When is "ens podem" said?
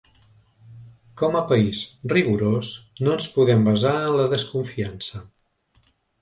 3.17-3.67